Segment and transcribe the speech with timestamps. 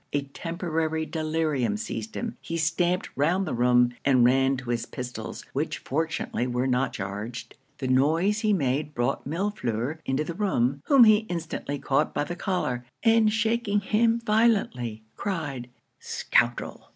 [0.13, 5.45] A temporary delirium seized him; he stamped round the room, and ran to his pistols,
[5.53, 7.55] which fortunately were not charged.
[7.77, 12.35] The noise he made brought Millefleur into the room, whom he instantly caught by the
[12.35, 15.69] collar, and shaking him violently, cried
[15.99, 16.89] 'Scoundrel!